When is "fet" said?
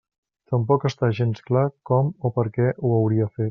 3.33-3.39